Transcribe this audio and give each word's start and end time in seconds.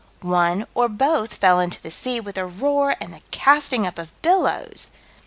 One 0.23 0.65
or 0.73 0.89
both 0.89 1.35
fell 1.35 1.59
into 1.59 1.79
the 1.79 1.91
sea, 1.91 2.19
with 2.19 2.35
a 2.35 2.47
roar 2.47 2.95
and 2.99 3.13
the 3.13 3.21
casting 3.29 3.85
up 3.85 3.99
of 3.99 4.19
billows. 4.23 4.89